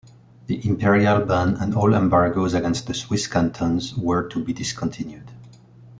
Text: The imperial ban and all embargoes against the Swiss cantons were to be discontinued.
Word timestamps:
The 0.47 0.67
imperial 0.67 1.27
ban 1.27 1.57
and 1.57 1.75
all 1.75 1.93
embargoes 1.93 2.55
against 2.55 2.87
the 2.87 2.95
Swiss 2.95 3.27
cantons 3.27 3.95
were 3.95 4.27
to 4.29 4.43
be 4.43 4.51
discontinued. 4.51 5.29